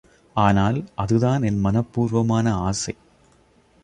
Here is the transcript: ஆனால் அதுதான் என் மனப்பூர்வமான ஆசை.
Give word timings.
ஆனால் 0.35 0.85
அதுதான் 0.95 1.43
என் 1.43 1.59
மனப்பூர்வமான 1.65 2.53
ஆசை. 2.61 2.93